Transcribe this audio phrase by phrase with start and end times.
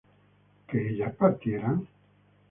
[0.67, 1.77] ¿que ellas partieran?